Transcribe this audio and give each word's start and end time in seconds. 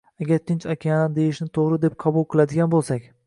Agar 0.25 0.39
Tinch 0.51 0.63
okeani 0.73 1.13
deyishni 1.19 1.47
toʻgʻri 1.59 1.79
deb 1.85 1.99
qabul 2.05 2.27
qiladigan 2.35 2.73
boʻlsak 2.75 3.09